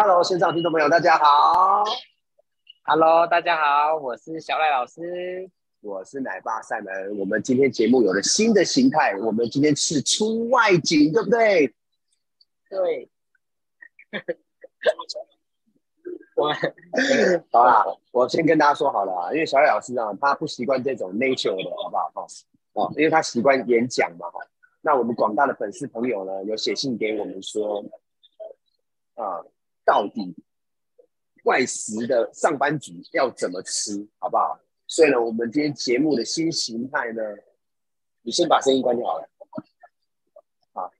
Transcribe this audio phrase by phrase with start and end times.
[0.00, 1.82] Hello，线上听众朋友，大家好。
[2.84, 5.50] Hello，大家好，我是小赖老师。
[5.80, 7.18] 我是奶爸赛门。
[7.18, 11.74] 我们今天节目有了新的形态，我们今天是出外景，对不对？
[12.70, 13.10] 对，
[16.36, 16.54] 我
[17.50, 22.12] 好啦，我先跟大家说好了啊，因为小赖老师啊，他不习惯这种 nature 的，好不好？
[22.14, 24.38] 哦，哦，因为他习惯演讲嘛，哈。
[24.80, 27.84] 那我们广大的粉丝朋友呢，有写信给我们说，
[29.16, 29.42] 啊，
[29.88, 30.36] 到底
[31.44, 34.60] 外食的上班族要怎么吃，好不好？
[34.86, 37.22] 所以呢，我们今天节目的新形态呢，
[38.20, 39.26] 你先把声音关掉好了。
[40.74, 40.92] 好，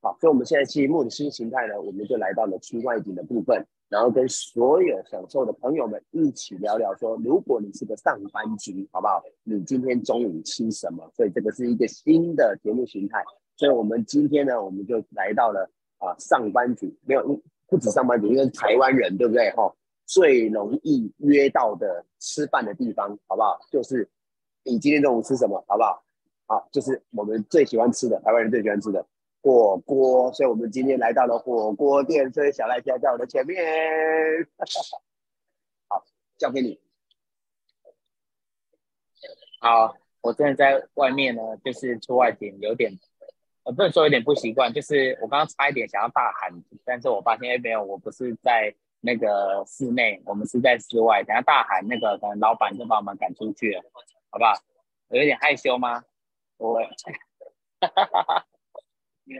[0.00, 9.22] 好，所以我们现在节目的新形态呢，我们就来到了出外景的部分，然后跟所有享受的朋友们一起聊聊说，如果你是个上班族，好不好？
[9.44, 11.08] 你今天中午吃什么？
[11.14, 13.22] 所以这个是一个新的节目形态。
[13.56, 19.50] 所以我们今天呢，我们就来到了啊、上班族，没有不止上班族，因为台湾人，对不对？
[19.52, 19.72] 哈、
[20.06, 23.60] 最容易约到的吃饭的地方，好不好？
[23.70, 24.08] 就是
[24.64, 26.02] 你今天中午吃什么，好不好？
[26.46, 29.06] 好，就是我们最喜欢吃的，台湾人最喜欢吃的
[29.42, 30.32] 火锅。
[30.32, 33.62] 所以我们今天来到了火锅店，所以小赖现在在我的前面。
[35.88, 36.02] 好，
[36.38, 36.80] 交给你。
[39.60, 42.98] 好，我现在在外面呢，就是出外景有点，
[43.68, 46.50] 呃，不能说有点不习惯，就是我刚刚差一点想要大喊，
[46.86, 53.82] 但是我发现哎没有，我不是在那个室内，我们是在室外，等下大喊那个可能老板就把我们赶出去了，
[54.30, 54.54] 好不好？
[55.08, 56.02] 我有点害羞吗？
[56.56, 58.46] 我，哈哈哈哈，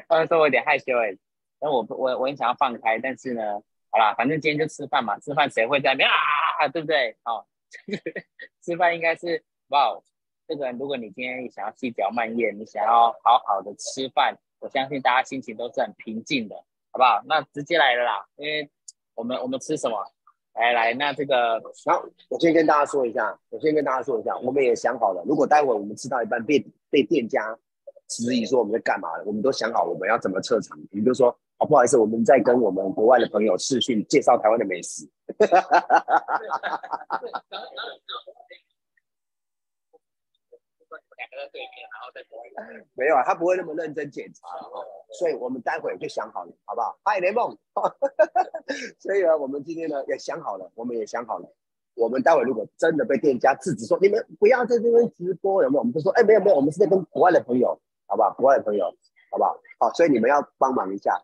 [0.09, 1.17] 他们说我有点害羞哎、
[1.59, 7.17] 但我我我很想要放开，但是呢，好啦，反正今天就吃饭嘛，吃饭谁会在那边啊，对不对？
[7.25, 7.47] 哦，
[8.61, 10.05] 吃饭应该是哇哦，
[10.49, 16.57] 这个如果你今天想要细嚼慢咽，你想要好好的吃饭，我相信大家心情都是很平静的，
[16.91, 17.23] 好不好？
[17.27, 18.67] 那直接来了啦，因为
[19.15, 20.03] 我们我们吃什么？
[20.55, 27.55] 来来，那这个然后我先跟大家说一下，我先跟大家说一下，我们也想好了，如果待会我们吃到一半被被店家
[28.09, 30.79] 质疑说我们在干嘛了，我们都想好我们要怎么撤场。
[30.91, 31.29] 你就说，
[31.59, 35.07] 哦，不好意思，我们在跟我们国外的朋友视讯介绍台湾的美食。
[41.53, 42.63] 对面，然后再播一个。
[42.95, 44.85] 没有啊，他不会那么认真检查哦，
[45.19, 46.99] 所以我们待会就想好了，好不好？
[47.05, 47.57] 嗨，雷梦，
[48.99, 51.49] 所以呢，我们今天呢也想好了，我们也想好了，
[51.95, 55.81] 我们待会如果真的被店家制止说你们不要在这边直播，有没有？
[55.81, 58.33] 我们就说，哎，没有没有，我们是在跟国外的朋友，好不好？
[58.35, 58.85] 国外的朋友，
[59.31, 59.57] 好不好？
[59.81, 61.21] 好，所以你们要帮忙一下，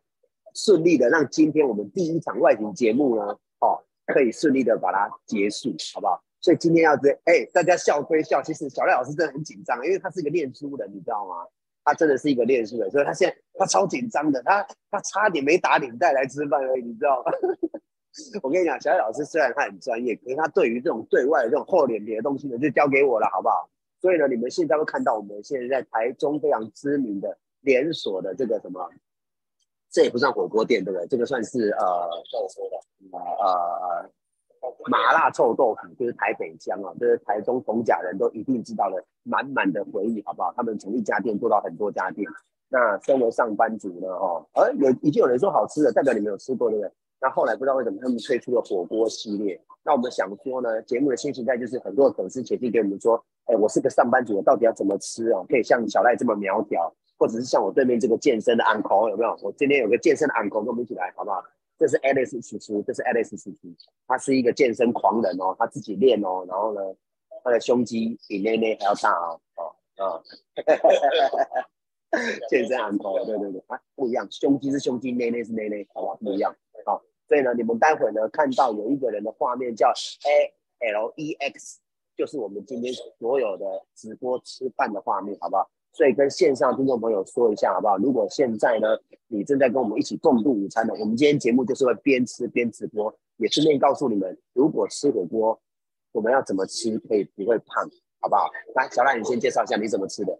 [0.54, 3.22] 顺利的让今天我们第一场外景节目呢，
[3.60, 6.23] 哦，可以顺利的把它结束，好不好？
[6.44, 11.36] 所以今天要这，哎，大家笑归笑，其实小赖老师真的很紧张，因为他是一个念书人，你知道吗？
[11.82, 17.32] 他真的是一个念书人，所以他现在他超紧张的，他他差点没打领带来吃饭而已，你知道吗？
[18.42, 23.66] 我跟你讲，小赖老师虽然他很专业，可是他对于这种对外的这种厚脸皮的东西呢，就交给我了，好不好？
[24.02, 28.86] 所以呢，你们现在会看到我们现在在台中非常知名的连锁的这个什么，
[29.90, 31.08] 这也不算火锅店，对不对？
[31.08, 31.86] 这个算是呃
[33.12, 34.10] 呃呃
[34.90, 40.52] 麻辣臭豆腐，就是台北腔啊，这是台中逢甲人都一定知道的满满的回忆，好不好？
[40.56, 42.28] 他们从一家店做到很多家店。
[42.68, 46.92] 那身为上班族呢，哦，而有已经有人说好吃的，代表你们有吃过，对不对？
[47.20, 49.60] 那后来不知道为什么他们推出了火锅系列。
[49.84, 55.44] 那我们想说呢，节目的新形态就是很多粉丝写信给我们说，哎，我是个上班族，我到底要怎么吃哦？
[55.48, 59.38] 可以像小赖这么苗条，或者是像我对面这个健身的 uncle 有没有？
[59.42, 61.44] 我今天有个健身的 uncle 跟我们一起来，好不好？
[61.78, 63.74] 这是 Alice 叔叔，这是 Alice 叔叔，
[64.06, 66.80] 他是一个健身狂人哦，他自己练哦，然后呢，
[67.42, 69.74] 他的胸肌比内内还要大哦，哦，
[70.04, 70.22] 啊，
[72.48, 76.14] 健身 uncle，对对对，啊，不一样，胸肌是胸肌，内内是内内，好不好？
[76.16, 76.54] 不一样，
[76.86, 79.92] 好，所以呢，你们待会呢看到有一个人的画面叫
[80.78, 81.80] A L E X，
[82.16, 85.68] 就是我们今天所有的直播吃饭的画面，好不好？
[85.94, 87.96] 所以跟线上听众朋友说一下，好不好？
[87.98, 95.62] 如果现在呢，你正在跟我们一起共度午餐的，我们今天节目就是会边吃边直播，也顺便告诉你们，如果吃火锅，
[96.10, 97.88] 我们要怎么吃可以不会胖，
[98.20, 98.50] 好不好？
[98.74, 100.36] 来，小赖，你先介绍一下你怎么吃的。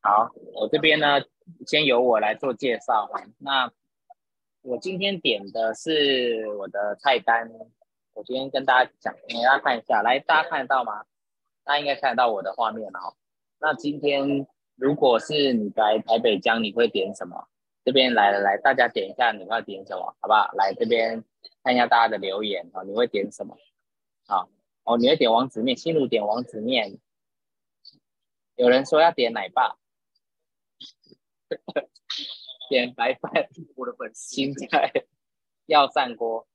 [0.00, 1.20] 好，我这边呢，
[1.66, 3.24] 先由我来做介绍哈。
[3.38, 3.72] 那
[4.62, 7.50] 我今天点的是我的菜单，
[8.14, 11.04] 我今天跟大家讲，给大家看一下，来，大家看得到吗？
[11.64, 13.14] 大家应该看得到我的画面哦。
[13.58, 17.48] 那今天如果是你来台北江，你会点什么？
[17.84, 20.50] 这边来来来，大家点一下你会点什么，好不好？
[20.54, 21.24] 来这边
[21.64, 23.56] 看一下大家的留言啊、哦，你会点什么？
[24.26, 24.48] 好
[24.84, 26.98] 哦，你会点王子面，心如点王子面。
[28.54, 29.78] 有人说要点奶爸，
[32.68, 34.92] 点白饭，我的粉丝青菜
[35.66, 36.46] 要上锅。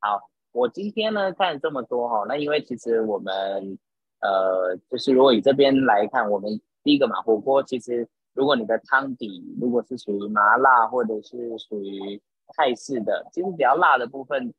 [0.00, 3.78] 好，我今天呢看这么多哈，那因为其实我们
[4.22, 12.20] 呃，就是如果以这边来看，我们第一个嘛，火锅其实如果你的汤底如果是属于麻辣或者是属于
[12.54, 14.54] 泰式的，其实比较辣的部分，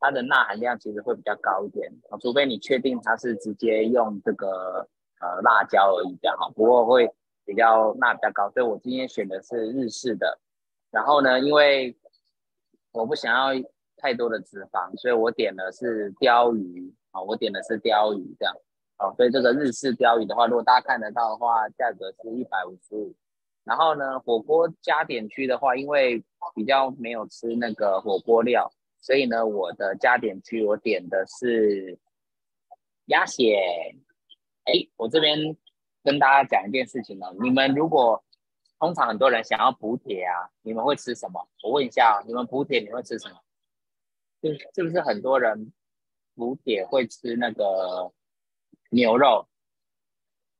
[0.00, 4.88] 它的钠含量其实会比较高一点啊，除非你确定它是直接用这个
[5.20, 7.08] 呃辣椒而已这样哈，不过会
[7.44, 10.38] 比较钠比较高，所以我今天选的是日式的。
[10.90, 11.96] 然后呢，因为
[12.92, 18.54] 我不想要太多的脂肪，所以我点的是鲷鱼啊，我点的是鲷鱼这样，
[18.98, 23.14] 哦，所以这个日式鲷鱼的话，如果大家看得到的话，价格是一百五十五。
[23.64, 26.22] 然后呢，火锅加点区的话，因为
[26.54, 31.98] 比较没有吃那个火锅料，所以呢，我的加点区我点的是
[33.06, 33.56] 鸭血。
[34.64, 35.56] 哎，我这边
[36.04, 38.22] 跟大家讲一件事情呢，你们如果
[38.78, 41.48] 通常很多人想要补铁啊，你们会吃什么？
[41.62, 43.36] 我问一下啊，你们补铁你会吃什么？
[44.42, 45.72] 是是不是很多人
[46.34, 48.12] 补铁会吃那个
[48.92, 49.48] 牛肉？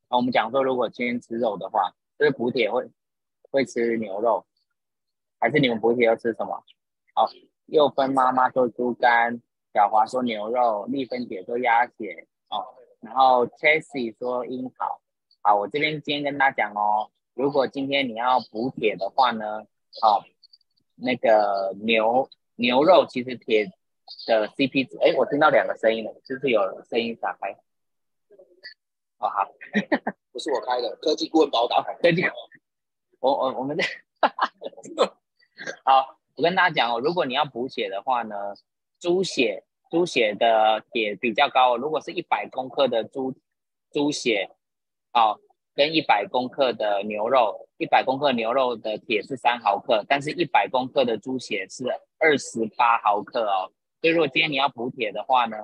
[0.08, 2.90] 啊我们讲说，如果今天吃肉的话，就是补铁会
[3.50, 4.46] 会吃牛肉，
[5.38, 6.64] 还是你们补铁要吃什么？
[7.14, 7.28] 好，
[7.66, 9.42] 又分妈妈说猪肝，
[9.74, 12.64] 小华说牛肉，丽芬姐说鸭血哦，
[13.00, 15.02] 然后 Chasey 说樱桃。
[15.42, 17.10] 好，我这边今天跟大家讲哦。
[17.34, 19.66] 如果今天你要补铁的话呢，
[20.00, 20.24] 好，
[20.94, 23.70] 那个牛牛肉其实铁
[24.26, 27.58] 的 CP 值，哎，我听到两个声音了，就是有声音打开？
[29.22, 29.48] 哦，好，
[30.32, 31.94] 不是我开的，科技顾问把我打开。
[31.94, 32.22] 科技，
[33.20, 33.84] 我我我们这，
[35.84, 38.34] 好，我跟大家讲哦，如果你要补血的话呢，
[38.98, 43.32] 猪血猪血的铁比较高，如果是一百公克的猪
[43.92, 44.50] 猪血，
[45.12, 45.38] 好。
[45.74, 51.86] 跟一百公克的牛肉，一百公克牛肉的铁是三毫克，但是一百公克的猪血是
[52.18, 53.72] 二十八毫克哦。
[54.02, 55.56] 所以如果今天你要补铁的话呢，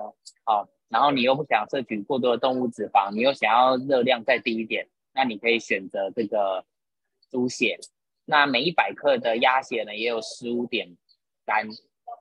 [0.45, 6.65] 好，然后你又不想摄取过多的动物脂肪，你又想要热量再低一点，那你可以选择这个
[7.29, 7.79] 猪血。
[8.25, 10.97] 那每一百克的鸭血呢，也有十五点
[11.45, 11.67] 三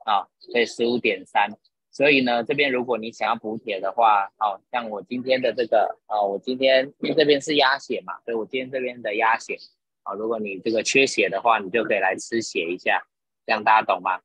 [0.05, 1.49] 啊，所以十五点三。
[1.91, 9.56] 所以呢，这边如果你想要补铁的话，好像我今天的这个啊，我今天因为这边是鸭血嘛，所以我今天这边的鸭血，
[10.03, 13.03] 啊，如果你这个缺血的话，你就可以来吃血一下，
[13.47, 14.21] 这样大家懂吗？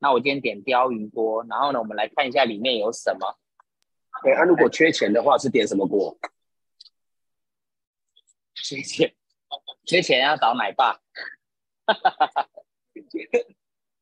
[0.00, 3.38] 那我今天点鲷鱼锅，然后呢，我们来看一下里面有什么。
[4.22, 6.16] 对，那如果缺钱的话，是点什么锅？
[8.54, 9.14] 缺钱，
[9.84, 11.00] 缺钱要找奶爸。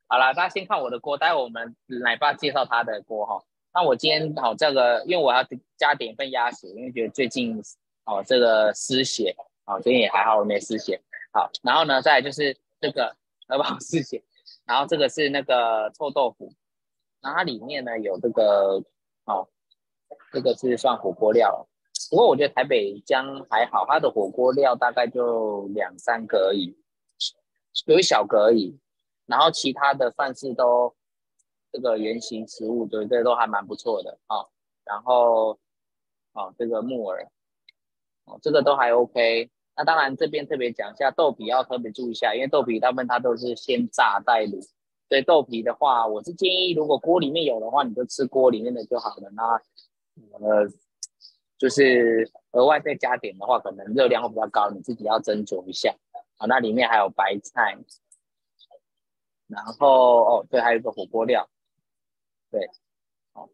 [0.06, 3.42] 好了，大家先看我的锅，待会我们奶爸介绍他的锅哈。
[3.74, 5.42] 那我今天好这个，因为我要
[5.76, 7.60] 加点一份鸭血，因为觉得最近
[8.04, 11.00] 哦这个失血，哦最近也还好，我没失血。
[11.32, 13.16] 好，然后呢，再就是这个
[13.48, 14.22] 好不好失血？
[14.66, 16.52] 然后这个是那个臭豆腐，
[17.22, 18.84] 然后它里面呢有这个
[19.24, 19.48] 哦，
[20.32, 21.66] 这个是算火锅料，
[22.10, 26.76] 不过我觉得台北江还好，它的火锅料大概就两三个而已，
[27.86, 28.78] 有一小个而已。
[29.26, 30.94] 然后其他的算是都
[31.70, 34.44] 这个圆形食物，对对，都还蛮不错的啊。
[34.84, 35.58] 然后
[36.32, 37.28] 哦，这个木耳
[38.24, 39.50] 哦，这个都还 OK。
[39.76, 44.60] 那当然这边特别讲一下豆皮，要特别注意一下，因为豆皮大部分它都是先炸再卤。
[45.08, 49.30] 所以豆皮的话，我是建议如果锅里面有的话，你就吃锅里面的就好了。
[49.30, 49.60] 那
[50.14, 50.68] 呃，
[51.58, 55.94] 就是额外再加点的话，可能热量会比较高，你自己要斟酌一下。
[56.36, 57.78] 好，那里面还有白菜。
[59.48, 61.46] 然后哦，对，还有一个火锅料，
[62.50, 62.70] 对，
[63.34, 63.50] 好，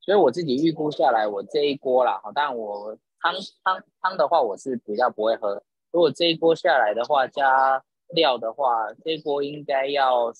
[0.00, 3.32] 所以我自己预估下来，我这一锅啦，好，但我汤
[3.62, 5.62] 汤汤的话，我是比较不会喝。
[5.92, 10.32] 如果这一锅下来的话，加料的话，这一锅应该要，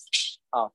[0.51, 0.73] 哦，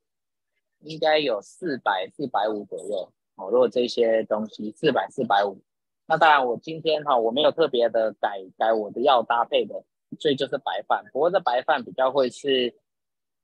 [0.80, 3.12] 应该有四百四百五左右。
[3.42, 5.58] 哦，如果这些东西四百四百五，
[6.06, 9.84] 那当然我今天哈，我没有特别的改改我的药搭配的，
[10.20, 11.04] 所以就是白饭。
[11.12, 12.76] 不过这白饭比较会是。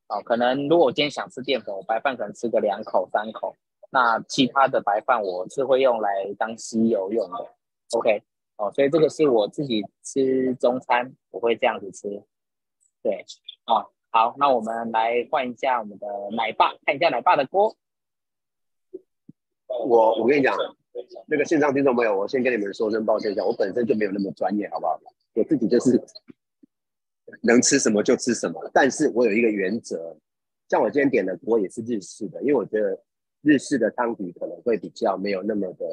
[0.09, 3.53] 哦，可能如果我今天想吃淀粉，我白饭可能吃个两口三口，
[3.89, 7.45] 那其他的白饭我是会用来当吸油用的。
[7.91, 8.23] OK，
[8.55, 12.23] 哦，所以这个是我自己吃中餐，我会这样子吃。
[13.03, 13.25] 对，
[13.65, 17.75] 哦，好，那我们来换一下我们的奶爸，看一下奶爸的锅。
[19.67, 20.55] 我我跟你讲，
[21.27, 24.99] 那个线上听众朋友，我先跟你们说声抱歉一下，我本身就没有那么专业，好不好？
[25.33, 26.01] 我自己就是。
[27.41, 30.17] 能吃什么就吃什么，但是我有一个原则，
[30.69, 32.97] 像我今天点的锅也是日式的，因为我觉得
[33.41, 35.85] 日式的汤底可能会比较没有那么的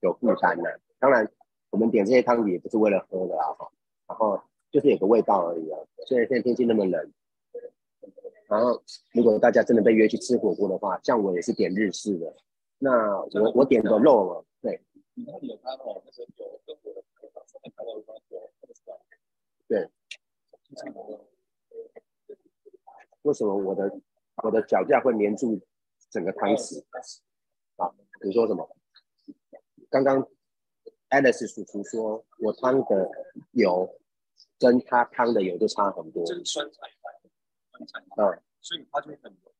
[0.00, 0.80] 有负担的。
[1.00, 1.28] 当然，
[1.70, 3.44] 我们点这些汤底也不是为了喝的啊，
[4.06, 4.40] 然后
[4.70, 5.78] 就是有个味道而已啊。
[6.06, 7.12] 虽然现在天气那么冷，
[8.48, 8.80] 然后
[9.12, 12.32] 如果大家真的被约去吃火锅的话，像我也是点日式的，
[12.78, 14.80] 那我我点的肉，对。
[19.66, 19.90] 对。
[23.22, 24.00] 为什么我的
[24.44, 25.60] 我的脚架会粘住
[26.10, 26.84] 整个汤匙？
[27.76, 27.92] 啊，
[28.22, 28.68] 你说什么？
[29.88, 30.28] 刚刚
[31.10, 33.10] Alice 叔叔说我汤的
[33.52, 33.98] 油
[34.58, 36.24] 跟他汤的油就差很多。
[36.26, 36.90] 这是酸菜
[37.72, 38.04] 酸菜。
[38.16, 38.42] 嗯。
[38.60, 39.52] 所以它就会很油。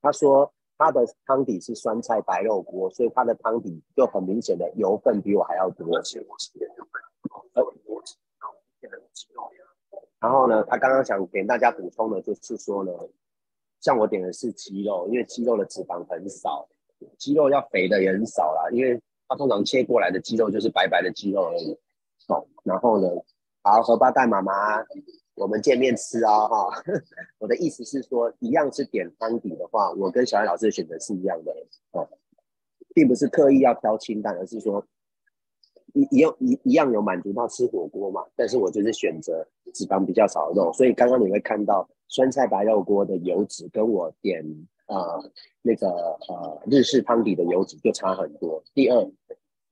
[0.00, 6.00] 他说他的汤底是酸菜白肉锅，所以他的汤底就很明显的油分比我还要多。
[10.20, 12.92] 然后呢，他刚刚想给大家补充的，就是说呢，
[13.80, 16.66] 像我点的是鸡肉，因为鸡肉的脂肪很少，
[17.18, 21.78] 鸡肉要肥的也很少啦，因为它通常切过来的鸡肉就是白白的鸡肉而已。
[22.28, 23.08] 哦，然后呢，
[23.62, 24.82] 好，荷包蛋妈妈，
[25.34, 26.68] 我们见面吃啊哈。
[27.38, 31.52] 我的意思是说，一样是点汤底的话，我跟小艾老师的选择是一样的
[31.92, 32.08] 哦，
[32.94, 34.84] 并不是刻意要挑清淡，而是说。
[35.96, 38.20] 一一样一一样有满足到吃火锅嘛？
[38.34, 44.44] 但是我就是选择脂肪比较少的肉，所以刚刚你会看到酸菜白肉锅的油脂跟我点
[44.86, 45.22] 啊
[45.62, 45.88] 那个
[46.28, 48.60] 呃日式汤底的油脂就差很多。
[48.74, 49.08] 第二，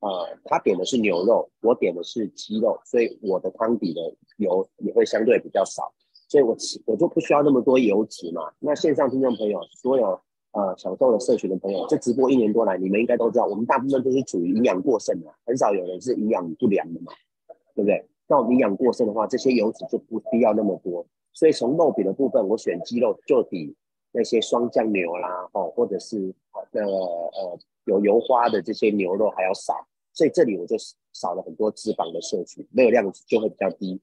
[0.03, 4.01] 呃，他点的是牛肉，我点的是鸡肉，所以我的汤底的
[4.37, 5.93] 油也会相对比较少，
[6.27, 8.51] 所以我吃我就不需要那么多油脂嘛。
[8.59, 10.19] 那线上听众朋友，所有。
[10.55, 17.11] 呃，小豆的社群的朋友，这直播一年多来，你们应该都知道，我们大部分都是处于营养过剩的，很少有人是营养不良的嘛，
[17.73, 18.07] 对不对？
[18.27, 21.03] 那我们营养过剩的话，这些油脂就不必要那么多。
[21.33, 23.75] 所以从肉饼的部分，我选鸡肉就比
[24.11, 26.31] 那些双酱牛啦，哦，或者是
[26.71, 29.73] 那个呃有油花的这些牛肉还要少。
[30.13, 30.75] 所以这里我就
[31.11, 33.99] 少了很多脂肪的摄取，没有量就会比较低。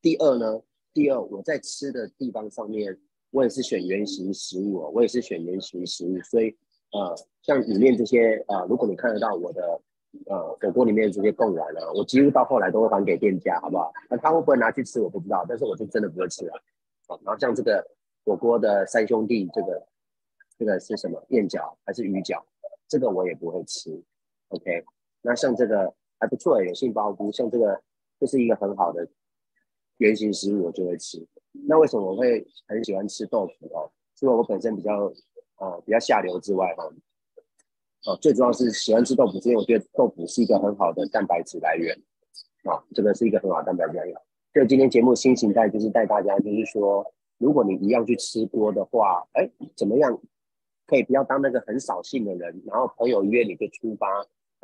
[0.00, 0.62] 第二呢，
[0.92, 2.98] 第二我在吃的地方上面。
[3.30, 6.56] 我也是选原形食物哦，我也是选原形食物，所以
[6.92, 7.12] 呃，
[7.42, 9.80] 像里面这些呃，如果你看得到我的
[10.26, 13.92] 呃火锅里面这些贡丸呢，我几乎到后来都会还给店家，好不好？
[14.08, 16.52] 那他会不会拿去吃我不知道，但是我就真的不会吃了。
[17.24, 17.84] 然后像这个
[18.24, 19.84] 火锅的三兄弟，这个
[20.56, 21.20] 这个是什么？
[21.30, 22.40] 燕饺还是鱼饺？
[22.86, 24.00] 这个我也不会吃。
[24.54, 24.84] OK，
[25.22, 27.82] 那像这个还不错，有杏鲍菇，像这个
[28.20, 29.08] 这是一个很好的
[29.96, 31.26] 原形食物，我就会吃。
[31.66, 33.90] 那为什么我会很喜欢吃豆腐哦？
[34.14, 35.12] 除了我本身比较
[35.56, 36.88] 呃比较下流之外哈，
[38.06, 41.96] 哦，最主要是喜欢吃豆腐，因为我觉得豆腐是一个很好的蛋白质来源
[42.62, 44.16] 啊，这个是一个很好蛋白质来源。
[44.52, 50.20] 所以今天节目新形态就是带大家，就是说，如果你一样去吃锅的话，哎，怎么样
[50.86, 54.06] 可以不要当那个很扫兴的人，然后朋友约你就出发，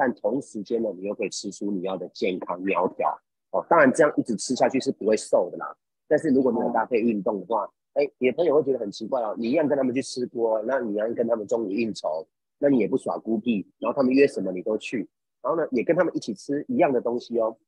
[0.02, 3.62] 但同时间呢，你又可以吃出你要的健康苗条哦。
[3.68, 5.76] 当然这样一直吃下去是不会瘦的啦。
[6.08, 9.36] 但是如果你有搭配运动的话，哎，你的朋友会觉得很奇怪哦。
[9.36, 12.26] 你一样跟他们去吃锅，那你一样跟他们中午应酬，
[12.58, 15.06] 那你也不耍孤僻，然后他们约什么你都去，
[15.42, 17.58] 然后呢也跟他们一起吃一样的东西哦。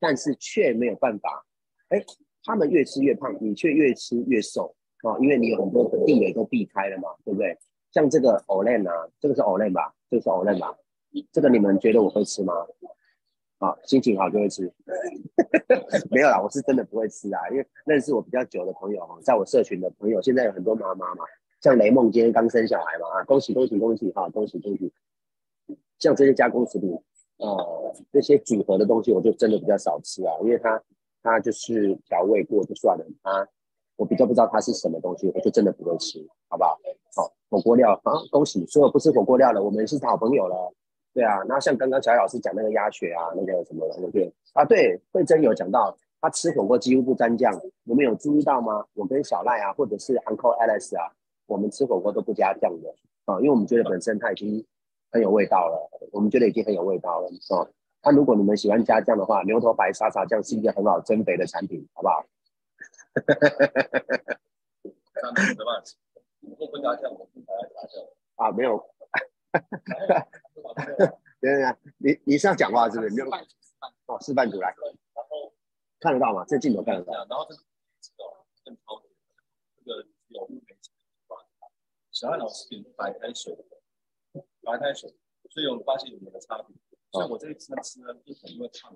[0.00, 1.44] 但是却没有办法，
[1.90, 2.02] 哎，
[2.42, 7.54] 他们越吃越胖，你却越吃越瘦啊，因为你有很多的地雷都避开了嘛，对不对？
[7.92, 9.94] 像这个 Olen 啊，这个是 Olen 吧？
[10.08, 10.74] 这个是 Olen 吧？
[11.32, 12.54] 这个你们觉得我会吃吗？
[13.58, 14.72] 啊，心情好就会吃，
[16.12, 21.24] 没有啦，我是真的不会吃啊，因为认识我比较久的朋友哈，在我社群的朋友，现在有很多妈妈嘛，
[21.60, 24.92] 像雷梦今天刚生小孩嘛，啊，恭喜恭喜恭喜哈，恭喜恭喜！
[25.98, 26.96] 像这些加工食品，
[27.38, 30.80] 呃，这些组合的东西，我就真的比较少吃啊，因为它
[31.24, 33.48] 它就是调味过就算了它，
[33.96, 36.78] 我比较不知道它是什么东西，我就真的不会吃，好不好？
[37.16, 40.72] 好，火锅料啊，恭喜所有不吃火锅料的，我们是好朋友了。
[41.18, 48.86] 对啊，那像刚刚小艾老师讲那个鸭血啊，那个什么那个啊，对，慧珍有讲到他吃火锅几乎不沾酱，你们有注意到吗？
[48.94, 51.10] 我跟小赖啊，或者是 Uncle Alice 啊，
[51.48, 52.94] 我们吃火锅都不加酱的
[53.24, 54.64] 啊，因为我们觉得本身它已经
[55.10, 57.66] 很有味道了，我们觉得已经很有味道了啊。
[58.04, 62.24] 那如果你们喜欢加酱的话，牛头白沙茶酱是一个很好增肥的产品，好不好？
[63.14, 64.38] 哈哈哈哈哈哈。
[66.60, 67.46] 我不加酱，我不加
[67.88, 68.04] 酱
[68.36, 68.80] 啊，没有。
[71.40, 73.14] 等等，你你是要讲话是不是？
[73.14, 73.30] 没有
[74.06, 75.54] 哦，示范图来，然后
[76.00, 76.44] 看得到吗？
[76.48, 77.12] 这镜头看得到。
[77.12, 77.62] 然后这个
[78.64, 79.00] 更超
[79.76, 80.92] 这个有雾没清。
[82.10, 83.56] 小汉老师点白开水，
[84.62, 85.14] 白开水，
[85.50, 86.76] 所以我们发现有没有差别？
[87.12, 88.92] 像我这一次吃呢，就很因为烫。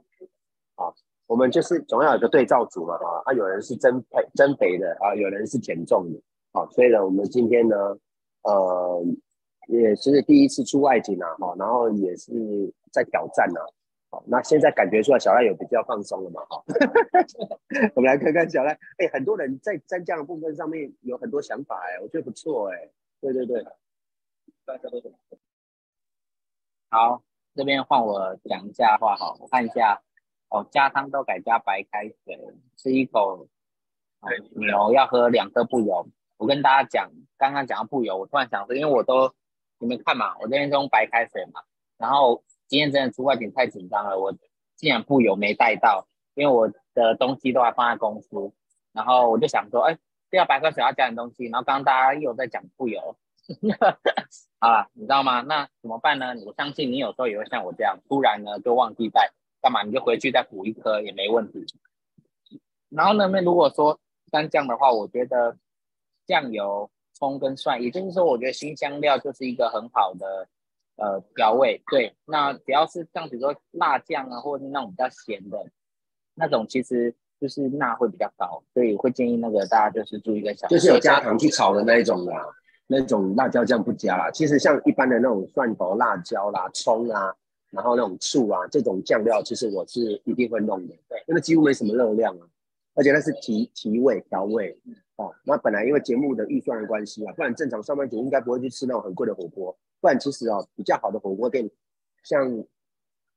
[0.74, 0.92] 啊，
[1.26, 6.20] 我们就是总要有个对照组嘛，啊，啊，有人是增肥增肥的啊，有人是减重的，
[6.52, 7.76] 啊，所以呢，我们今天呢，
[8.42, 9.04] 呃。
[9.80, 12.32] 也是第一次出外景啊，哈，然后也是
[12.92, 13.60] 在挑战呐，
[14.10, 16.44] 好，那现在感觉出来小赖有比较放松了嘛？
[16.44, 16.62] 哈，
[17.96, 18.78] 我们来看看小赖。
[18.98, 23.64] 哎，很多人在蘸酱的部分上面有很多想法，哎，我觉得不错，哎，对对对，
[24.66, 25.12] 大家都懂。
[26.90, 27.22] 好，
[27.54, 30.02] 这边换我讲一下话哈，我看一下，
[30.50, 32.38] 哦，加汤都改加白开水，
[32.76, 33.48] 吃一口，
[34.50, 36.06] 牛要喝两颗不油。
[36.36, 39.32] 我跟大家讲，刚刚讲到不油，我突然想说，因为我都
[39.82, 41.60] 你们看嘛，我这边是用白开水嘛，
[41.98, 44.32] 然后今天真的出外景太紧张了，我
[44.76, 48.52] 竟然不油没带到，因为我的东西都还放在公司，
[48.92, 49.98] 然后我就想说，哎，
[50.30, 53.16] 这要白开水要加点东西，然后刚刚大家又在讲不油，
[54.60, 55.40] 好了，你知道吗？
[55.40, 56.32] 那怎么办呢？
[56.46, 61.66] 我相信你有时候也会像我这样，突然呢就忘记带，干嘛你就回去再补一颗也没问题。
[62.88, 63.98] 然后呢，那如果说
[64.30, 65.56] 蘸酱的话，我觉得
[66.26, 66.88] 酱油、
[67.22, 70.48] 葱跟蒜，也就是说，我觉得新香料就是一个很好的
[70.96, 71.80] 呃调味。
[71.88, 75.56] 对，那只要是像比如说辣酱啊，或者是那种比较咸的
[76.34, 82.44] 那种，其实就是钠会比较高，所以会建议那个大家就是注意一个小，就是有加糖去炒的那一种啦，
[82.88, 84.28] 那种辣椒酱不加啦。
[84.32, 87.32] 其实像一般的那种蒜头、辣椒啦、葱啊，
[87.70, 92.42] 然后那种醋啊，这种酱料，其实我是一定会弄的，对，因为几乎没什么热量啊，
[92.94, 94.76] 而且那是提提味调味
[95.16, 95.32] 哦。
[95.44, 101.70] 那本来因为节目的预算的关系啊，不然正常上班族应该不会去吃那种很贵的火锅，不然其实哦比较好的火锅店，
[102.24, 102.64] 像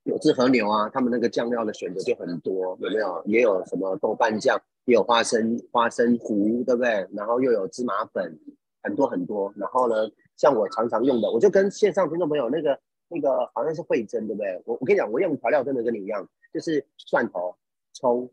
[0.04, 3.24] 有志和牛啊，他们那个酱料的选择就很多，有没有？
[3.26, 7.08] 也有什么豆瓣酱，也有花生花生糊，对不对？
[7.14, 8.38] 然后又有芝麻粉，
[8.84, 9.52] 很多很多。
[9.58, 9.96] 然后呢，
[10.38, 14.62] 像我常常用的，我就跟线上听众朋友那个那个好像是慧珍，对不对？
[14.66, 17.56] 我我跟你讲，我用调料真的跟你一样，就是蒜头、
[17.94, 18.30] 葱，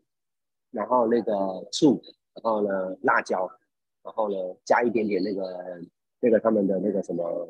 [0.73, 1.33] 然后那个
[1.71, 2.01] 醋，
[2.33, 3.49] 然后呢辣椒，
[4.03, 5.79] 然后呢加一点点那个
[6.19, 7.47] 那个他们的那个什么，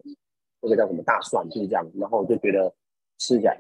[0.62, 1.90] 那个叫什么大蒜，就是这样。
[1.96, 2.72] 然后我就觉得
[3.18, 3.58] 吃起来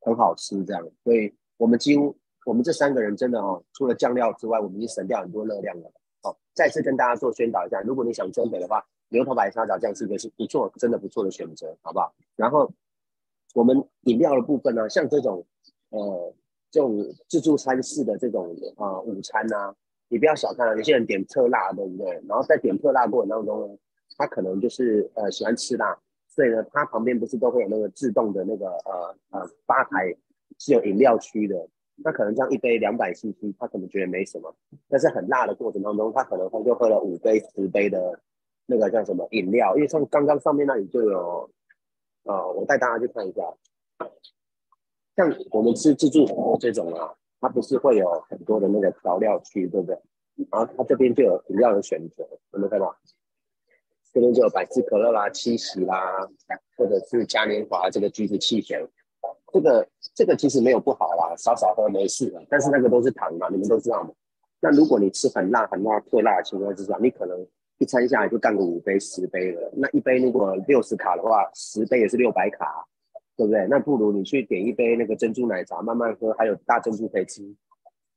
[0.00, 0.88] 很好吃，这样。
[1.02, 5.92] 所以我们几乎我们这三个人真的哦，除了酱料之外，我们已经省掉很多热量了。
[6.22, 12.14] 好，再次跟大家做宣导一下，如果你想增肥的话，牛头白沙枣酱是一个是不错，真的不错的选择，好不好？
[12.36, 12.70] 然后
[13.54, 15.44] 我们饮料的部分呢，像这种
[15.88, 16.32] 呃
[16.70, 19.74] 这种自助餐式的这种啊、午餐呐、
[20.08, 22.10] 你不要小看了，有些人点特辣，对不对？
[22.28, 23.78] 然后在点特辣过程当中呢，
[24.16, 30.14] 他可能就是呃喜欢吃辣，所以呢，它旁边不是都会有那个自动的那个呃呃吧台
[30.58, 34.54] 是有饮料区的，那可能这样一杯两百 CC，他可能觉得没什么，
[34.88, 38.20] 但是很辣的过程当中，他可能他就喝了五杯十杯的
[38.66, 41.50] 那个叫什么饮料，因为像刚刚上面那里就有，
[42.24, 43.42] 呃，我带大家去看一下，
[45.20, 49.94] 像我们吃自助火锅这种啊，它不是会有很多的那个调料区，对不对？
[50.50, 52.96] 然后它这边就有饮料的选择，有没有看到？
[54.14, 56.26] 这边就有百事可乐啦、七喜啦，
[56.76, 58.82] 或者是嘉年华这个橘子汽水，
[59.52, 62.42] 这个这个其实没有不好啦，少少喝没事的。
[62.48, 64.10] 但是那个都是糖嘛，你们都知道嘛。
[64.58, 67.46] 那如果你吃很辣、很辣、特辣的情况之下，你可能
[67.78, 69.70] 一餐下来就干个五杯、十杯了。
[69.74, 72.84] 那一杯如果六十卡的话，十杯也是六百卡，
[73.40, 73.66] 对不对？
[73.70, 77.40] 那不如你去点一杯那个珍珠奶茶慢慢喝，还有大珍珠可以吃，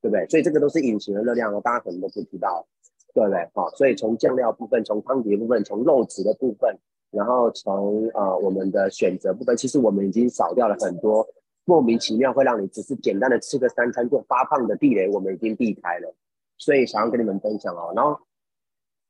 [0.02, 0.28] 对不对？
[0.28, 2.68] 所以这个都是隐形的热量哦，大家可能都不知道。
[3.16, 3.48] 对不对？
[3.54, 6.76] 好、所以从酱料部分，从汤底部分，从肉质的部分，
[7.12, 11.24] 然后从呃我们的选择部分，其实我们已经少掉了很多
[11.64, 16.16] 莫名其妙会让你只是简单的吃个三餐就发胖的地雷，我们已经避开了。
[16.58, 17.94] 所以想要跟你们分享哦。
[17.96, 18.20] 然后，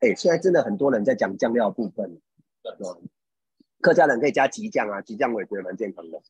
[0.02, 2.20] 哎，现在真的很多人在讲酱料部分，
[3.84, 6.22] 客家人可以加吉酱啊，吉酱我也觉得蛮健康的。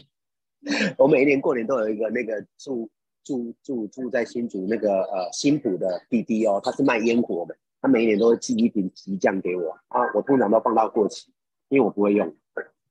[0.96, 2.88] 我每一年过年都有一个那个住
[3.22, 11.30] 住住住在新竹那个呃新浦的弟弟哦，他是卖烟火的，他每一年都会寄一瓶吉酱给我啊，我通常都放到过期，
[11.68, 12.34] 因为我不会用。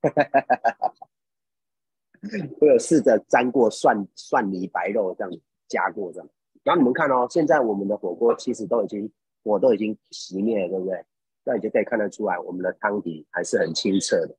[2.60, 6.28] 我有试着沾过蒜蒜泥白肉这样加过这样，
[6.62, 9.10] 然后你们看哦，现在我们的火锅其实都已经
[9.42, 11.04] 火都已经熄灭了，对不对？
[11.44, 14.36] 那你就可以看得出来，我们的汤底还是很清澈的，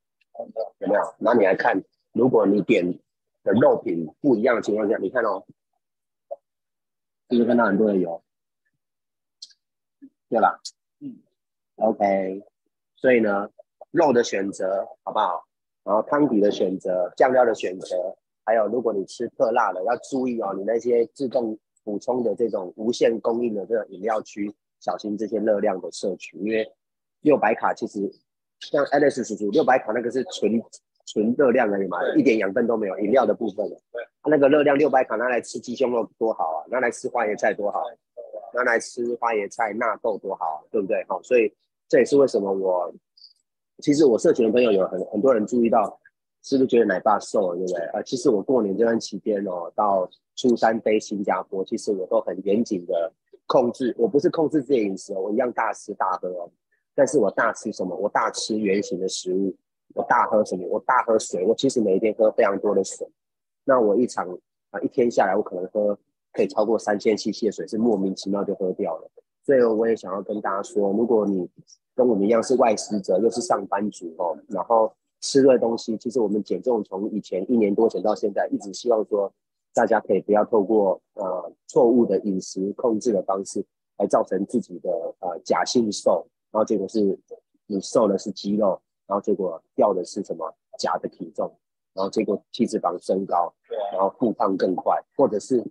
[0.79, 1.01] 有没有？
[1.19, 2.97] 然后你来看，如果你点
[3.43, 5.45] 的肉品不一样的情况下，你看哦，
[7.29, 8.23] 是不是看到很多的油？
[10.29, 10.59] 对吧？
[10.99, 11.19] 嗯
[11.75, 12.43] ，OK，
[12.95, 13.49] 所以呢，
[13.91, 15.45] 肉的选择好不好？
[15.83, 26.71] 然后汤底的选择、酱料的选择，还有如果你吃特辣的，要注意哦，你那些自动补充的这种无限供应的这种饮料区，小心这些热量的摄取，因为
[27.23, 27.99] 六百卡其实
[28.59, 30.61] 像 Alex 叔叔六百卡那个是纯
[31.05, 33.65] 纯热量而已嘛，一点养分都没有，饮料的部分
[34.25, 37.83] 那个热量六百卡拿来吃鸡胸肉多好啊，拿来吃花椰菜多好，
[38.53, 41.03] 拿来吃花椰菜纳豆多好啊，对不对？
[41.09, 41.53] 好，所以
[41.89, 42.93] 这也是为什么我。
[43.79, 45.99] 其实我社群的朋友有很很多人注意到，
[46.43, 47.81] 是不是觉得奶爸瘦了，对不对？
[47.87, 53.11] 呃，其实我过年这段期间哦，到初三飞新加坡，其实我都很严谨的
[53.45, 56.49] 控制，我不是控制自己的饮食哦，我一样大吃大喝哦，
[56.95, 57.95] 但是我大吃什么？
[57.95, 59.55] 我大吃圆形的食物，
[59.95, 60.67] 我大喝什么？
[60.67, 63.07] 我大喝水，我其实每一天喝非常多的水，
[63.65, 64.27] 那我一场
[64.71, 65.97] 啊一天下来，我可能喝
[66.31, 69.09] 可以超过三千 CC 的水，是莫名其妙就喝掉了。
[69.45, 71.49] 所以我也想要跟大家说，如果你
[71.95, 74.93] 跟我们一样是外食者，又是上班族哦，然后。
[75.25, 79.31] 吃的东西，其实我们减重从以前一年多前到现在，一直希望说
[79.73, 83.65] 大家可以不要透过呃错误的饮食控制的方式
[83.99, 87.19] 来造成自己的呃假性瘦，然后结果是
[87.65, 91.51] 你瘦的是肌肉，然后结果掉的是什么假的体重，
[91.93, 93.53] 然后结果体脂肪升高，
[93.91, 95.65] 然后复胖更快，或者是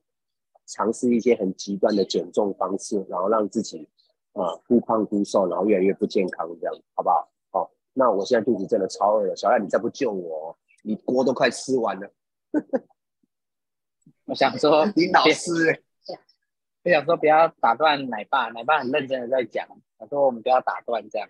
[0.66, 3.88] 尝试一些很极端的减重方式，然后让自己
[4.32, 7.30] 啊忽胖忽瘦，然后越来越不健康，这样好不好？
[7.52, 12.10] 哦那我现在肚子真的超饿了，小赖，你再不救我，你锅都快吃完了。
[14.24, 15.84] 我想说，你老师，
[16.84, 19.68] 我想说不要打断奶爸，奶爸很认真的在讲，
[20.02, 21.28] 他说我们不要打断这样。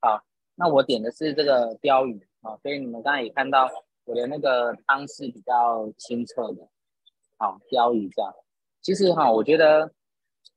[0.00, 0.20] 好，
[0.56, 3.70] 那我点的是这个鲷鱼啊，所以你们刚才也看到
[4.04, 6.68] 我的那个汤是比较清澈的。
[7.38, 8.34] 好，鲷鱼这样，
[8.82, 9.92] 其实哈，我觉得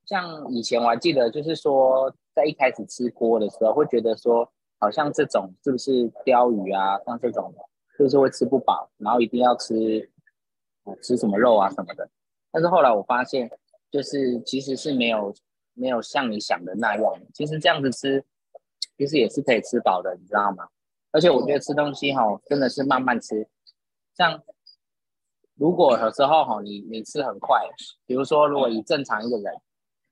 [0.06, 4.52] 像以前我还记得，就是说在一开始吃锅的时候，会觉得说。
[4.82, 6.98] 好像这种是不是鲷鱼啊？
[7.06, 7.54] 像这种
[7.98, 10.10] 就是会吃不饱，然后一定要吃，
[11.04, 12.10] 吃什么肉啊什么的。
[12.50, 13.52] 但是后来我发现，
[13.92, 15.36] 就是其实是没有
[15.80, 17.04] 没有像你想的那样。
[17.34, 18.24] 其实这样子吃，
[18.98, 20.68] 其实也是可以吃饱的，你知道吗？
[21.12, 23.48] 而且我觉得吃东西哈，真的是慢慢吃。
[24.16, 24.42] 像
[25.56, 27.68] 如果有时候哈，你你吃很快，
[28.06, 29.54] 比如说如果以正常一个人。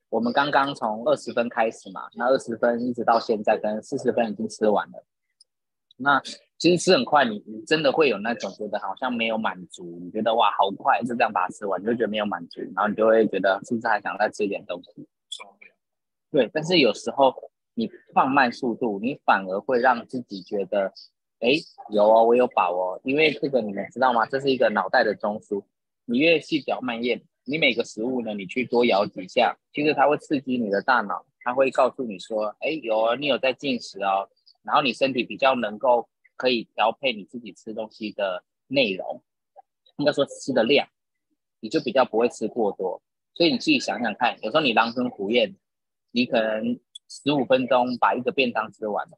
[0.09, 5.03] 我们刚刚从二十分开始嘛，那二十分一直到现在，可能四十分已经吃完了。
[5.97, 6.21] 那
[6.57, 15.05] 其实吃很快，你你真的会有那种觉得好像没有满足，你觉得哇好快就这样把它吃完，你就觉得没有满足，然后你就会觉得是不是还想再吃一点东西？
[16.31, 17.33] 对，但是有时候
[17.73, 20.91] 你放慢速度，你反而会让自己觉得，
[21.39, 21.49] 哎，
[21.89, 24.25] 有哦，我有饱哦，因为这个你们知道吗？
[24.25, 25.63] 这是一个脑袋的中枢，
[26.05, 27.21] 你越细嚼慢咽。
[27.49, 34.27] 你每个食物呢，你去多咬几下，其实它会刺激你的大脑，它会告诉你说，哎，有你有在进食哦，
[34.63, 39.23] 然后你身体比较能够可以调配你自己吃东西的内容，
[39.95, 40.89] 应该说吃的量，
[41.61, 43.01] 你就比较不会吃过多。
[43.33, 45.55] 所以你自己想想看，有时候你狼吞虎咽，
[46.17, 49.17] 你可能十五分钟把一个便当吃完了，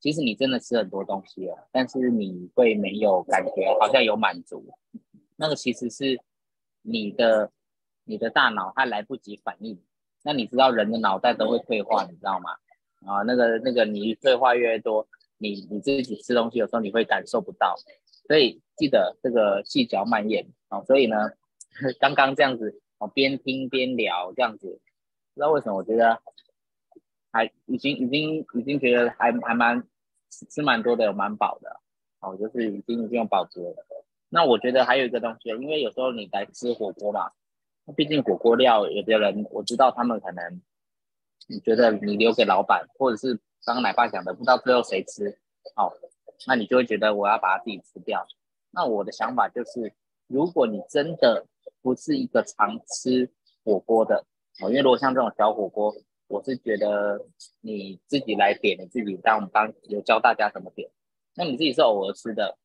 [0.00, 4.74] 其实你真的吃很多东西了，但是你会没有感觉，好像有满足，
[5.36, 6.20] 那个其实是。
[6.88, 7.50] 你的
[8.04, 9.82] 你的大脑它来不及反应，
[10.22, 12.50] 那你知道人的脑袋都会退化，你知道吗？
[13.12, 15.04] 啊，那个那个你退化越多，
[15.38, 17.74] 你你自己吃东西有时候你会感受不到，
[18.28, 20.80] 所以记得这个细嚼慢咽啊。
[20.84, 21.16] 所以呢，
[21.98, 24.80] 刚刚这样子哦，边听边聊这样子，
[25.36, 26.18] 不知道为什么我觉得
[27.30, 29.86] 还已经已经已经觉得还还蛮
[30.30, 31.78] 吃蛮多的，蛮饱的
[32.20, 33.86] 哦，就是已经已经有饱足了。
[34.30, 37.30] 那我觉得还有一个东西，因为有时候你来吃火锅嘛，
[37.94, 40.62] 毕竟火锅料有的人我知道他们可能，
[41.48, 43.34] 你觉得你留给老板，或者是
[43.66, 45.38] 刚刚奶爸讲的，不知道最后谁吃，
[45.76, 45.92] 哦，
[46.46, 48.26] 那你就会觉得我要把它自己吃掉。
[48.70, 49.92] 那我的想法就是，
[50.28, 51.44] 如果你真的
[51.82, 53.30] 不是一个常吃
[53.64, 54.24] 火锅的，
[54.60, 55.94] 哦，因为如果像这种小火锅，
[56.28, 57.26] 我是觉得
[57.60, 60.90] 你自己来点，你自己当我们刚有教大家怎么点，
[61.34, 62.56] 那你自己是偶尔吃的。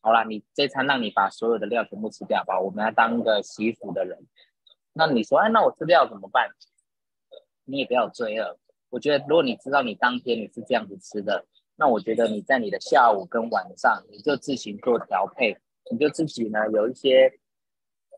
[0.00, 4.26] 好啦，你这餐让你把所有的料全部吃掉吧，我们要当个洗福的人。
[4.92, 6.48] 那你说，哎，那我吃料怎么办？
[7.64, 8.58] 你也不要罪恶。
[8.88, 15.56] 我觉得，如果你知道你当天你是这样子吃的，那我觉得你在你的下午跟晚上，你就自行做调配，
[15.92, 17.38] 你就自己呢有一些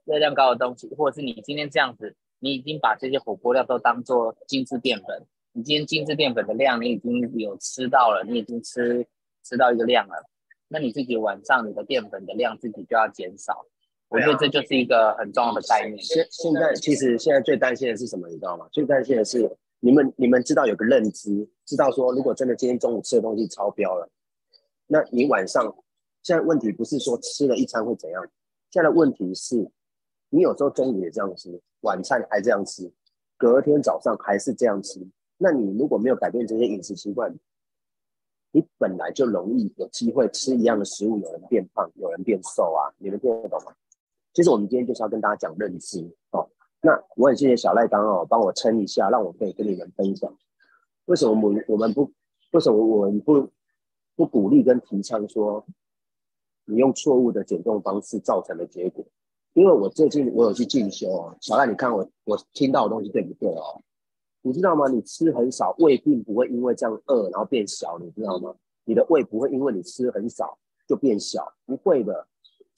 [0.04, 9.06] 热量高的东西，或者是你今天这样子，你已经把这些火锅料都当做精致淀粉，你今天精致淀粉的量你已经有吃到了，你已经吃
[9.44, 10.28] 吃到一个量了。
[10.66, 13.64] 那你自己晚上你的淀粉的量自己就要减少，
[14.08, 15.96] 我觉得这就是一个很重要的概念。
[16.02, 18.66] 现现在其实现在最担心的是什么，你知道吗？
[18.72, 24.10] 最担心的是你们你们知道有个认知，知道说如果真的今天中午吃的东西超标了，
[24.88, 25.72] 那你晚上
[26.24, 28.20] 现在问题不是说吃了一餐会怎样，
[28.70, 29.70] 现在的问题是，
[30.34, 32.90] 你有时候中午也这样吃，晚餐还这样吃，
[33.36, 37.38] 隔天早上还是这样吃，那你如果没有改变这些饮食习惯。
[38.54, 42.92] 你本来就容易有机会吃一样的食物，有人变胖，有人变瘦啊！
[42.98, 43.74] 你们听得懂吗？
[44.34, 46.46] 其实我们今天就是要跟大家讲认知哦。
[46.82, 50.30] 那我很谢谢小赖刚哦，帮我撑一下，让我可以跟你们分享。
[51.06, 52.12] 为什么我们我们不
[52.50, 53.48] 为什么我们不
[54.16, 55.64] 不鼓励跟提倡说
[56.66, 59.02] 你用错误的减重方式造成的结果。
[59.54, 63.82] 因为我最近我有去进修哦，小赖，你看我我听到的东西对不对哦？
[64.42, 64.88] 你知道吗？
[64.88, 68.54] 你吃很少，胃并不会因为这样饿然后变小，你知道吗？
[68.84, 72.26] 你的胃不会因为你吃很少就变小，不会的，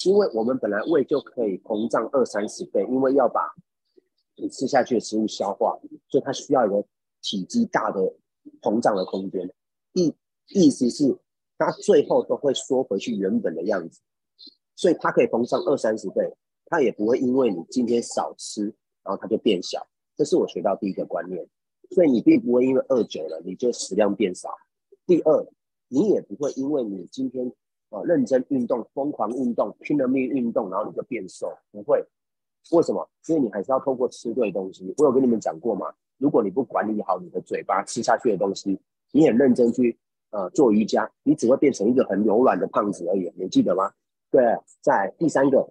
[0.04, 3.54] 因为我们本来胃就可以膨胀二三十倍，因为要把
[4.36, 6.84] 你吃下去的食物消化，所以它需要一个
[7.22, 8.00] 体积大的
[8.60, 9.52] 膨胀的空间。
[9.92, 10.14] 意
[10.48, 11.18] 意思是。
[11.56, 14.00] 它最后都会缩回去原本的样子，
[14.74, 16.28] 所以它可以膨胀二三十倍，
[16.74, 18.64] 它也不会因为你今天少吃，
[19.04, 19.86] 然后它就变小。
[20.16, 21.46] 这是我学到第一个观念，
[21.90, 24.50] 所以你并不会因为饿久了你就食量变少。
[25.06, 25.46] 第二，
[25.86, 27.46] 你也不会因为你今天
[27.90, 32.04] 啊认真运动、疯狂运动、拼了命运动，然后你就变瘦，不会。
[32.72, 33.08] 为什么？
[33.28, 34.92] 因为你还是要透过吃对东西。
[34.96, 35.94] 我有跟你们讲过嘛？
[36.18, 38.76] 如果你不管理好你的嘴巴吃下去的东西，
[39.12, 39.96] 你很认真去。
[40.30, 43.92] 呃，做瑜伽，你只会变成一个很柔软的胖子而已，你记得吗？
[44.32, 44.42] 对，
[44.80, 45.64] 在第三个，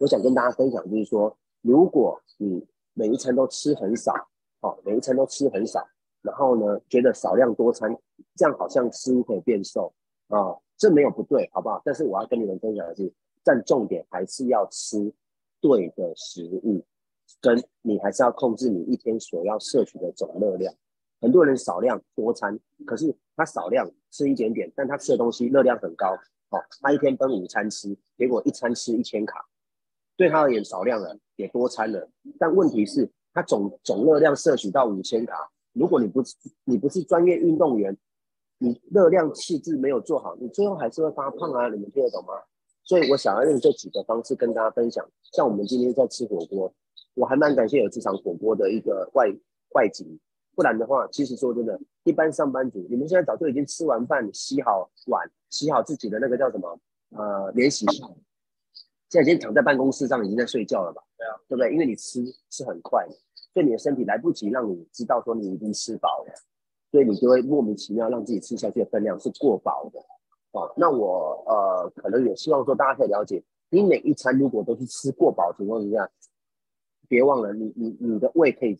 [0.00, 4.14] 我想跟大家分享，就是说，如果你每一餐都吃很少，
[4.62, 5.86] 哦，每一餐都吃很少，
[6.22, 7.94] 然后呢，觉得少量多餐，
[8.34, 9.92] 这样好像似乎可以变瘦
[10.28, 11.82] 啊，这没有不对，好不好？
[11.84, 13.12] 但是我要跟你们分享的是，
[13.44, 15.12] 但重点还是要吃
[15.60, 16.82] 对的食物，
[17.38, 20.74] 跟你还是要控制你一天所要摄取的总热量。
[21.20, 26.16] 很多人少量多餐，可是他少量吃一点点，但他吃的东西热量很高。
[26.48, 29.46] 哦，他一天分五餐吃，结果一餐吃一千卡，
[30.20, 32.06] 对他而言少量了，也多餐了。
[32.38, 36.22] 但问题是，他总总热量摄取到五千卡，如果你不
[36.64, 37.96] 你不是专业运动员，
[38.58, 41.68] 你热量气质没有做好，你最后还是会发胖啊！
[41.70, 42.34] 你们听得懂吗？
[42.84, 45.02] 所以我想要用这几个方式跟大家分享。
[45.32, 46.70] 像我们今天在吃火锅，
[47.14, 49.34] 我还蛮感谢有这场火锅的一个外
[49.70, 50.20] 外景。
[50.54, 56.78] 不然的话，其实说真的，一般上班族，你们现在早就已经吃完饭，洗好碗，洗好自己的那个叫什么？
[57.16, 58.14] 呃，免洗漱，
[59.10, 61.02] 现在已经躺在办公室上，已经在睡觉了吧？
[61.18, 61.72] 对啊，对不对？
[61.72, 63.12] 因为你吃是很快的，
[63.52, 66.32] 所以你的身体来不及让你知道说你已经吃饱了，
[66.90, 70.00] 所以你就会莫名其妙让自己吃下去的分量是过饱的。
[70.52, 76.08] 哦，那我呃，可能也希望说大家可以了解，你每一餐如果都是吃过饱情况之下，
[77.08, 78.76] 别忘了你你你的胃可以。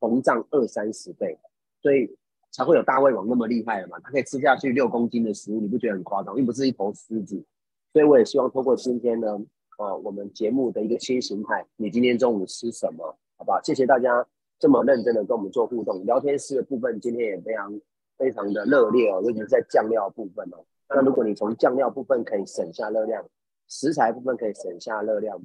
[0.00, 1.38] 膨胀二三十倍，
[1.80, 2.14] 所以
[2.50, 3.98] 才会有大胃王那么厉害的嘛？
[4.00, 6.36] 他可以吃下去六公斤的食物，你不觉得很夸张？
[6.36, 7.42] 又不是一头狮子。
[7.90, 9.40] 所以我也希望通过今天呢，
[9.78, 13.16] 呃，我们节目的一个新形态，你今天中午吃什么？
[13.36, 13.60] 好不好？
[13.62, 14.26] 谢谢大家
[14.58, 17.80] 这么认真的跟我们做互动，聊天室的部分今天也非常
[18.16, 20.64] 非常的热烈哦，尤其是在酱料部分哦。
[20.88, 23.24] 那如果你从酱料部分可以省下热量，
[23.68, 25.40] 食材部分可以省下热量，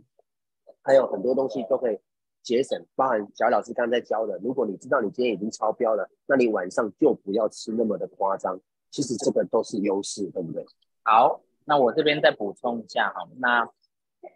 [0.83, 1.99] 还有很多东西都可以。
[2.41, 4.39] 节省，包含小老师刚才教的。
[4.41, 8.57] 如果你知道你今天已经超标了，那你晚上就不要吃那么的夸张。
[8.89, 10.65] 其实这个都是优势，对不对？
[11.03, 13.27] 好，那我这边再补充一下哈。
[13.37, 13.69] 那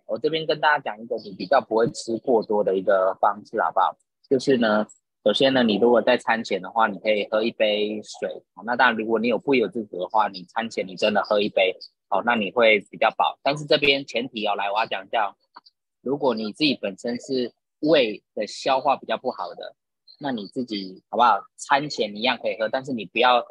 [0.08, 3.96] 我这边跟大家讲一个你比较不会吃过多的一个方式，好不好？
[4.30, 4.86] 就是呢，
[5.24, 8.43] 首先呢，你如果在餐前的话，你可以喝一杯水。
[8.65, 11.76] 那当然，如果你有不由自主的话，你餐前你真的喝一杯，
[12.10, 13.39] 好，那你会比较饱。
[13.43, 15.36] 但是这边前提要来，我要讲一下，
[16.02, 19.76] 如果你自己本身是胃的消化比较不好的，
[20.19, 21.39] 那你自己好不好？
[21.58, 23.46] 餐前你一样可以喝，但是你不要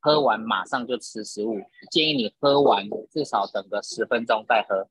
[0.00, 1.60] 喝完马上就吃食物。
[1.90, 4.86] 建议你喝完至少等个十分钟再喝，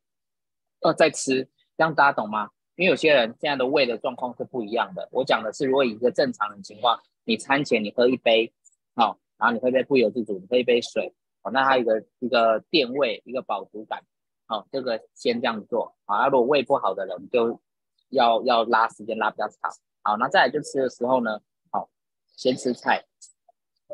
[0.83, 1.43] 呃，再吃，
[1.77, 2.49] 这样大家懂吗？
[2.75, 5.07] 因为有些人现在的胃的状况是不一样的。
[5.11, 8.53] 我讲的是，如果一个正常的情况，你餐前你喝一杯，
[8.95, 14.03] 好，然后你喝一杯不由自主，你喝一杯水，好，那还有一个一个垫胃，一个饱足感，
[14.45, 15.95] 好，这个先这样做。
[16.05, 17.59] 好，如果胃不好的人就。
[18.09, 19.71] 要要拉时间拉比较长，
[20.03, 21.41] 好，那再来就吃的时候呢，
[21.71, 21.89] 好，
[22.27, 23.03] 先吃菜，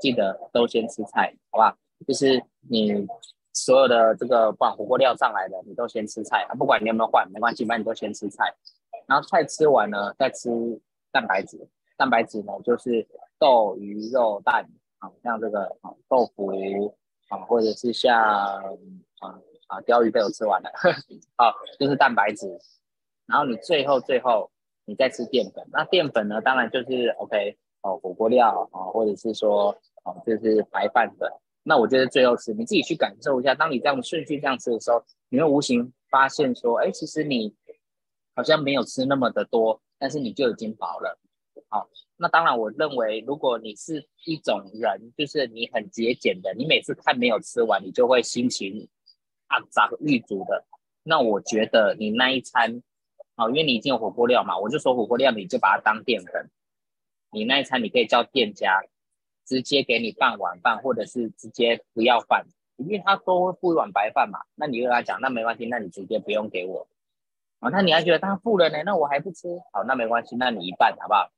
[0.01, 1.77] 记得都先吃菜，好吧？
[2.05, 3.07] 就是你
[3.59, 8.55] 所有的这个不管火锅料上来的，你都先吃菜啊，不管你有没有换没关系，反正你都先吃菜。
[9.05, 10.49] 然后菜吃完了，再吃
[11.11, 11.67] 蛋白质，
[11.97, 13.05] 蛋白质呢就是
[13.37, 14.65] 豆、鱼、肉、蛋，
[14.99, 16.51] 啊，像这个啊豆腐
[17.29, 18.61] 啊，或者是像啊
[19.67, 20.69] 啊鲷鱼被我吃完了，
[21.37, 22.47] 好，就是蛋白质。
[23.25, 24.49] 然后你最后最后
[24.85, 26.39] 你再吃淀粉，那淀粉呢？
[26.41, 31.29] 当然就是 OK 哦，火锅料啊，或者是说哦，就是白饭粉。
[31.69, 33.53] 那我觉得最后吃，你自己去感受一下。
[33.53, 37.53] 当你这样顺序这样吃的时候，你会无形发现说，哎，其实你
[38.35, 41.19] 好像没有吃那么的多，但是你就已经饱了。
[41.67, 48.89] 好，那当然我认为，如果你是一种人，就是你很节俭的，你每次看没有吃完，你就会心情
[49.49, 50.65] 肮脏欲足的。
[51.03, 52.81] 那我觉得你那一餐。
[53.35, 56.49] 好，因为你已经有火锅料嘛，我就说火锅料，你就把它当淀粉。
[57.31, 58.81] 你那一餐你可以叫店家
[59.49, 62.45] 直接给你半碗饭，或者是直接不要饭，
[62.77, 66.87] 因为他都会付一碗白饭嘛，那你就跟他讲，那没关系，那你直接不用给我。
[67.57, 68.83] 啊，那你还觉得他付了呢？
[68.85, 69.59] 那我还不吃？
[69.73, 71.31] 好，那没关系，那你一半好不好？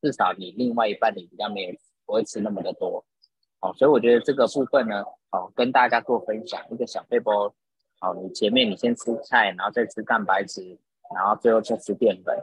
[0.00, 1.74] 至少你另外一半你比较没有
[2.06, 3.04] 不会吃那么的多。
[3.60, 7.52] 好，所以我觉得这个部分呢，好跟大家做分享一个小背包。
[7.98, 10.78] 好，你前面你先吃菜，然后再吃蛋白质，
[11.14, 12.34] 然后最后再吃淀粉，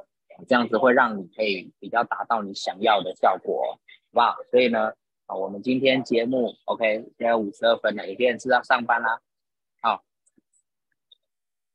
[0.48, 3.80] 这样子会让你可以比较达到你想要的效果，好
[4.12, 4.36] 不好？
[4.52, 4.94] 所以呢，
[5.28, 9.22] 啊，我们今天节目 OK，现在五十二分了，有些人是要上班啦。
[9.82, 10.04] 好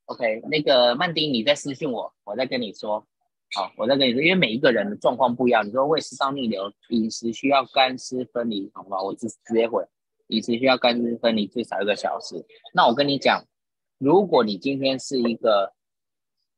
[0.07, 3.07] ，OK，那个曼丁你在私信我，我再跟你说。
[3.55, 5.67] 好，我再跟你说，因为每一个人的状况不一样。
[5.67, 9.03] 你说胃食道逆流，饮食需要干湿分离，好不好？
[9.03, 9.87] 我直直接回，
[10.29, 12.43] 饮食需要干湿分离最少一个小时。
[12.73, 13.45] 那我跟你讲，
[13.99, 15.75] 如果你今天是一个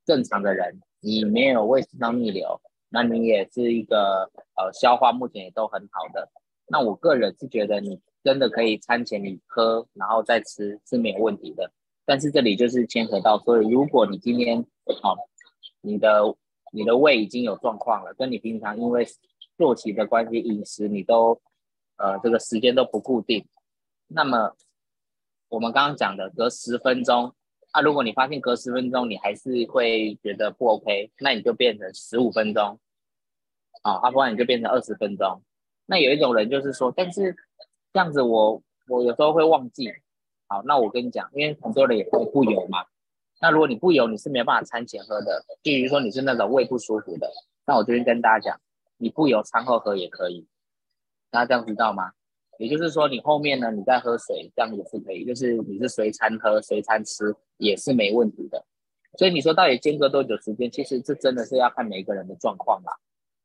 [0.06, 6.30] 正常的人，你没有胃食道逆流，那你也是一个呃消化目前也都很好的，
[6.66, 11.70] 那我个人是觉得你真的可以餐前你喝，然后再吃是没有问题的。
[12.06, 14.64] 但是这里就是牵扯到，所以如果你今天
[15.02, 15.16] 好，
[15.80, 16.22] 你的
[16.72, 19.06] 你的胃已经有状况了，跟你平常因为
[19.56, 21.40] 作息的关系，饮食你都
[21.96, 23.46] 呃这个时间都不固定，
[24.08, 24.54] 那么
[25.48, 27.34] 我们刚刚讲的隔十分钟，
[27.70, 32.78] 啊，如果你发现隔十分钟你还是会觉得不 OK，那你就变成十五分钟，
[33.82, 35.42] 啊，要不然你就变成二十分钟。
[35.86, 37.36] 那有一种人就是说，但是
[37.92, 39.90] 这样子我我有时候会忘记，
[40.48, 42.84] 好，那我跟你讲，因为很多人也会不油嘛。
[43.40, 45.44] 那如果你不油，你是没有办法餐前喝的。
[45.62, 47.30] 比如说你是那种胃不舒服的，
[47.66, 48.60] 那我这边跟大家讲，
[48.96, 50.46] 你不油餐后喝也可以。
[51.30, 52.12] 大家这样知道吗？
[52.58, 55.24] 也就是说你后面呢，你再喝水，这样也是可以。
[55.24, 58.64] 就是你是随餐喝、随餐吃也是没问题的。
[59.18, 60.70] 所以你说到底间隔多久时间？
[60.70, 62.96] 其实这真的是要看每个人的状况啦。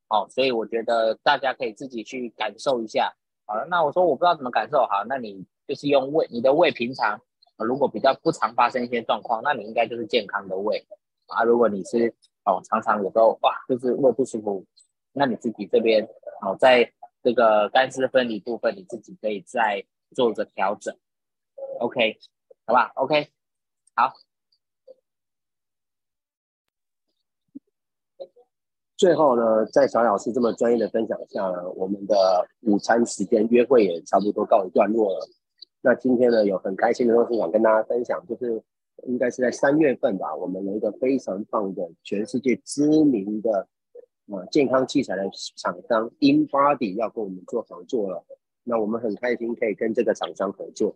[0.09, 3.13] 好，所以我觉得大家可以自己去感受一下。
[3.45, 7.21] 好了，那我说我不知道怎么感受，好，那你就是用胃，你的胃平常。
[7.57, 10.85] 如果比较不常发生一些状况，那你应该就是健康的胃
[11.27, 11.43] 啊。
[11.43, 14.65] 如果你是哦常常有时候哇就是胃不舒服，
[15.13, 16.07] 那你自己这边
[16.41, 16.91] 哦在
[17.21, 20.97] 这个干湿分离部分，你自己可以再做着调整。
[21.79, 22.17] OK，
[22.65, 23.27] 好吧？OK，
[23.95, 24.13] 好。
[28.99, 35.25] 最后呢，在小老师这么专业的分享下呢，我们的午餐时间约会也差不多告一段落了。
[35.79, 38.61] 那今天呢，有很开心的东西想跟大家分享，就是
[39.07, 43.69] 应该是在三月份吧，我们有一个非常棒的全世界知名的
[44.27, 45.23] 呃健康器材的
[45.55, 48.25] 厂商 InBody 要跟我们做合作了。
[48.65, 50.93] 那我们很开心可以跟这个厂商合作。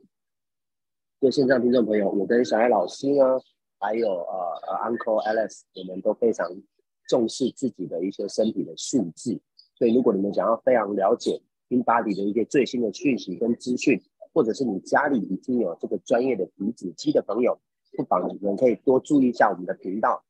[1.22, 3.40] 对线上听众朋友，我跟小艾老师呢，
[3.80, 6.46] 还有呃呃 Uncle Alice，我们都非常
[7.08, 9.40] 重视自己的一些身体的数字。
[9.76, 14.02] 所以如果你们想要非常了解 InBody 的一些最新的讯息跟资讯，
[14.34, 17.60] 或者是你家里已经有这个专业的体脂机的朋友，
[17.98, 20.24] 不妨你们可以多注意一下我们的频道。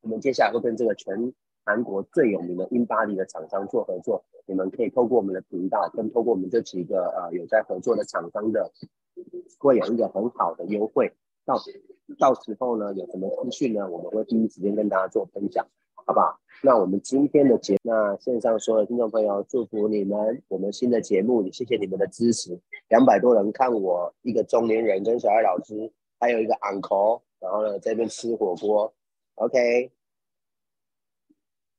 [0.00, 1.32] 我们接下来会跟这个全
[1.64, 8.72] 韩国最有名的 InBody 的厂商做合作，你们可以透过我们的频道，跟透过我们这几个呃有在合作的厂商的，
[9.58, 11.12] 会有一个很好的优惠。
[11.46, 11.56] 到
[12.18, 15.66] 到时候呢，有什么资讯呢，我们会第一时间跟大家做分享。
[16.08, 16.38] 好不好？
[16.62, 22.56] 那我们今天的节，那线上所有听众朋友，祝福你们，我们新的节目，也谢谢你们的支持。
[22.90, 28.94] 两百多人看我一个中年人跟小艾老师，还有一个 uncle，然后呢在这边吃火锅
[29.34, 29.90] ，OK。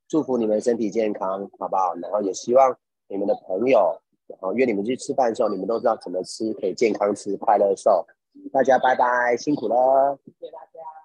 [0.10, 1.96] 祝福你们身体健康，好不好？
[1.96, 2.78] 然后也希望
[3.08, 8.06] 你们的朋友，然后约你们去吃饭的时候，你们都知道怎么吃，可以健康吃，快乐瘦。
[8.52, 10.18] 大家拜拜，辛苦了。
[10.26, 10.97] 谢谢大家。